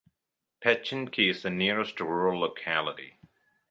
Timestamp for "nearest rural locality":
1.51-3.19